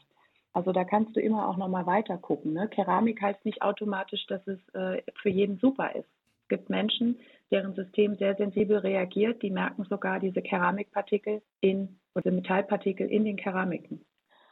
Also 0.53 0.73
da 0.73 0.85
kannst 0.85 1.15
du 1.17 1.21
immer 1.21 1.49
auch 1.49 1.57
nochmal 1.57 1.87
weiter 1.87 2.19
gucken. 2.19 2.53
Ne? 2.53 2.69
Keramik 2.69 3.23
heißt 3.23 3.45
nicht 3.45 3.63
automatisch, 3.63 4.27
dass 4.27 4.45
es 4.47 4.59
äh, 4.75 5.03
für 5.23 5.29
jeden 5.29 5.59
super 5.59 5.95
ist. 5.95 6.09
Es 6.43 6.49
gibt 6.49 6.71
Menschen, 6.71 7.21
deren 7.51 7.75
System 7.75 8.17
sehr 8.17 8.35
sensibel 8.35 8.79
reagiert, 8.79 9.43
die 9.43 9.51
merken 9.51 9.85
sogar 9.85 10.19
diese 10.19 10.43
Keramikpartikel 10.43 11.43
in 11.61 12.01
oder 12.15 12.33
Metallpartikel 12.33 13.09
in 13.09 13.25
den 13.25 13.37
Keramiken. 13.37 14.05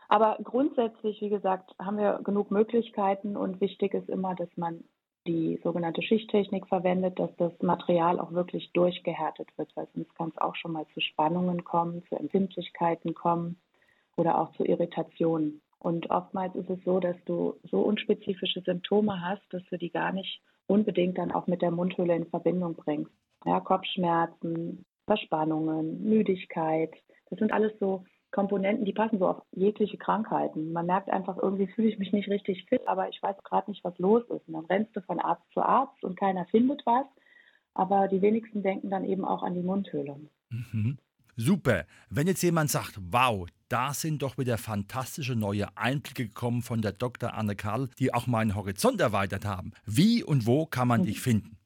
Aber 0.09 0.39
grundsätzlich, 0.43 1.21
wie 1.21 1.29
gesagt, 1.29 1.75
haben 1.79 1.99
wir 1.99 2.21
genug 2.25 2.51
Möglichkeiten 2.51 3.37
und 3.37 3.61
wichtig 3.61 3.95
ist 3.95 4.09
immer, 4.09 4.35
dass 4.35 4.49
man 4.57 4.85
die 5.27 5.61
sogenannte 5.63 6.01
Schichttechnik 6.03 6.67
verwendet, 6.69 7.19
dass 7.19 7.31
das 7.37 7.53
Material 7.61 8.19
auch 8.19 8.33
wirklich 8.33 8.73
durchgehärtet 8.73 9.49
wird, 9.59 9.71
weil 9.77 9.87
sonst 9.95 10.15
kann 10.15 10.31
es 10.31 10.39
auch 10.39 10.57
schon 10.57 10.73
mal 10.73 10.87
zu 10.95 11.01
Spannungen 11.01 11.65
kommen, 11.65 12.03
zu 12.09 12.17
Empfindlichkeiten 12.17 13.15
kommen 13.15 13.61
oder 14.17 14.41
auch 14.41 14.53
zu 14.53 14.65
Irritationen. 14.65 15.61
Und 15.79 16.11
oftmals 16.11 16.55
ist 16.57 16.71
es 16.71 16.79
so, 16.85 16.99
dass 17.01 17.17
du 17.25 17.55
so 17.71 17.81
unspezifische 17.81 18.61
Symptome 18.63 19.21
hast, 19.21 19.43
dass 19.51 19.63
du 19.71 19.79
die 19.79 19.91
gar 19.91 20.13
nicht 20.13 20.41
unbedingt 20.67 21.19
dann 21.19 21.33
auch 21.33 21.47
mit 21.47 21.63
der 21.63 21.71
Mundhöhle 21.71 22.17
in 22.17 22.27
Verbindung 22.27 22.75
bringst. 22.75 23.13
Ja, 23.45 23.61
Kopfschmerzen, 23.61 24.85
Verspannungen, 25.07 26.03
Müdigkeit, 26.03 26.93
das 27.31 27.39
sind 27.39 27.53
alles 27.53 27.73
so 27.79 28.05
Komponenten, 28.31 28.85
die 28.85 28.93
passen 28.93 29.19
so 29.19 29.29
auf 29.29 29.43
jegliche 29.53 29.97
Krankheiten. 29.97 30.73
Man 30.73 30.87
merkt 30.87 31.11
einfach, 31.11 31.39
irgendwie 31.39 31.67
fühle 31.67 31.89
ich 31.89 31.99
mich 31.99 32.13
nicht 32.13 32.29
richtig 32.29 32.67
fit, 32.69 32.87
aber 32.87 33.09
ich 33.09 33.23
weiß 33.23 33.37
gerade 33.43 33.71
nicht, 33.71 33.83
was 33.85 33.99
los 33.99 34.23
ist. 34.25 34.47
Und 34.49 34.55
dann 34.55 34.67
rennst 34.67 34.95
du 34.95 35.01
von 35.01 35.19
Arzt 35.19 35.45
zu 35.53 35.63
Arzt 35.63 36.03
und 36.05 36.19
keiner 36.19 36.45
findet 36.47 36.83
was. 36.85 37.07
Aber 37.73 38.09
die 38.09 38.21
wenigsten 38.21 38.63
denken 38.63 38.91
dann 38.91 39.05
eben 39.05 39.25
auch 39.25 39.43
an 39.43 39.55
die 39.55 39.63
Mundhöhle. 39.63 40.17
Mhm. 40.51 40.99
Super. 41.37 41.87
Wenn 42.11 42.27
jetzt 42.27 42.43
jemand 42.43 42.71
sagt, 42.71 42.99
wow, 43.01 43.47
da 43.69 43.93
sind 43.93 44.23
doch 44.23 44.39
wieder 44.39 44.59
fantastische 44.59 45.37
neue 45.37 45.67
Einblicke 45.77 46.27
gekommen 46.27 46.63
von 46.63 46.81
der 46.81 46.93
Dr. 46.93 47.35
Anne 47.35 47.57
Karl, 47.57 47.89
die 47.99 48.15
auch 48.15 48.27
meinen 48.27 48.55
Horizont 48.55 49.01
erweitert 49.01 49.45
haben. 49.45 49.73
Wie 49.85 50.25
und 50.25 50.47
wo 50.47 50.65
kann 50.67 50.89
man 50.89 51.05
dich 51.05 51.21
finden? 51.21 51.59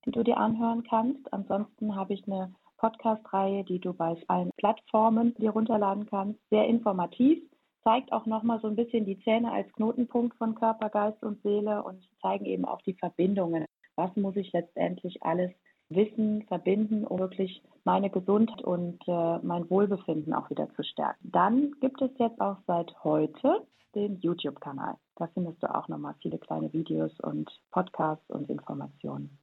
die 0.07 0.11
du 0.11 0.23
dir 0.23 0.39
anhören 0.39 0.83
kannst. 0.83 1.31
Ansonsten 1.31 1.95
habe 1.95 2.15
ich 2.15 2.27
eine 2.27 2.55
Podcast-Reihe, 2.79 3.65
die 3.65 3.79
du 3.79 3.93
bei 3.93 4.17
allen 4.29 4.51
Plattformen 4.57 5.35
dir 5.37 5.51
runterladen 5.51 6.07
kannst. 6.07 6.41
Sehr 6.51 6.67
informativ, 6.67 7.43
zeigt 7.85 8.13
auch 8.13 8.27
nochmal 8.27 8.61
so 8.61 8.69
ein 8.69 8.77
bisschen 8.77 9.05
die 9.05 9.21
Zähne 9.21 9.53
als 9.53 9.73
Knotenpunkt 9.73 10.37
von 10.37 10.55
Körper, 10.55 10.89
Geist 10.89 11.23
und 11.23 11.43
Seele 11.43 11.83
und 11.83 12.03
zeigen 12.23 12.47
eben 12.47 12.65
auch 12.65 12.83
die 12.83 12.95
Verbindungen. 12.95 13.67
Was 13.97 14.15
muss 14.17 14.37
ich 14.37 14.53
letztendlich 14.53 15.23
alles 15.23 15.51
wissen, 15.91 16.43
verbinden, 16.47 17.05
um 17.05 17.19
wirklich 17.19 17.63
meine 17.85 18.11
Gesundheit 18.11 18.63
und 18.63 19.01
äh, 19.07 19.39
mein 19.39 19.69
Wohlbefinden 19.71 20.35
auch 20.35 20.51
wieder 20.51 20.69
zu 20.75 20.83
stärken. 20.83 21.31
Dann 21.33 21.73
gibt 21.81 22.03
es 22.03 22.11
jetzt 22.19 22.41
auch 22.41 22.59
seit 22.67 22.93
heute 23.03 23.67
den 23.95 24.21
YouTube-Kanal. 24.21 24.97
Da 25.17 25.29
findest 25.33 25.63
du 25.63 25.75
auch 25.75 25.89
nochmal 25.89 26.15
viele 26.21 26.39
kleine 26.39 26.73
Videos 26.73 27.13
und 27.21 27.49
Podcasts 27.71 28.29
und 28.29 28.51
Informationen. 28.51 29.39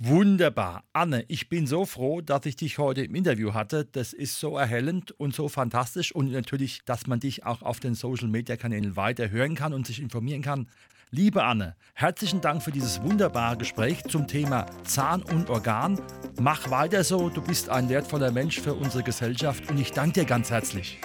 Wunderbar. 0.00 0.84
Anne, 0.92 1.24
ich 1.26 1.48
bin 1.48 1.66
so 1.66 1.84
froh, 1.84 2.20
dass 2.20 2.46
ich 2.46 2.54
dich 2.54 2.78
heute 2.78 3.02
im 3.02 3.16
Interview 3.16 3.52
hatte. 3.52 3.84
Das 3.84 4.12
ist 4.12 4.38
so 4.38 4.56
erhellend 4.56 5.10
und 5.10 5.34
so 5.34 5.48
fantastisch 5.48 6.14
und 6.14 6.30
natürlich, 6.30 6.84
dass 6.84 7.08
man 7.08 7.18
dich 7.18 7.44
auch 7.44 7.62
auf 7.62 7.80
den 7.80 7.94
Social-Media-Kanälen 7.94 8.94
weiter 8.94 9.30
hören 9.30 9.56
kann 9.56 9.72
und 9.72 9.88
sich 9.88 10.00
informieren 10.00 10.42
kann. 10.42 10.68
Liebe 11.10 11.42
Anne, 11.42 11.74
herzlichen 11.94 12.40
Dank 12.40 12.62
für 12.62 12.70
dieses 12.70 13.02
wunderbare 13.02 13.56
Gespräch 13.56 14.04
zum 14.04 14.28
Thema 14.28 14.66
Zahn 14.84 15.22
und 15.22 15.50
Organ. 15.50 16.00
Mach 16.38 16.70
weiter 16.70 17.02
so, 17.02 17.28
du 17.28 17.42
bist 17.42 17.68
ein 17.68 17.88
wertvoller 17.88 18.30
Mensch 18.30 18.60
für 18.60 18.74
unsere 18.74 19.02
Gesellschaft 19.02 19.68
und 19.68 19.80
ich 19.80 19.90
danke 19.90 20.20
dir 20.20 20.26
ganz 20.26 20.50
herzlich. 20.50 21.00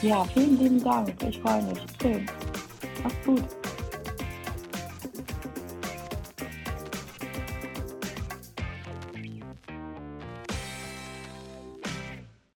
Ja, 0.00 0.24
vielen 0.24 0.58
lieben 0.58 0.82
Dank. 0.82 1.14
Ich 1.28 1.38
freue 1.40 1.62
mich. 1.64 1.78
Schön. 2.00 2.26
Mach's 3.02 3.26
gut. 3.26 3.63